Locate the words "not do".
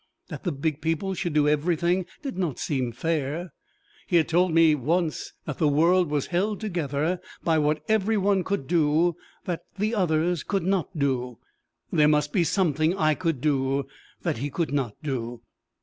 10.63-11.37, 14.73-15.43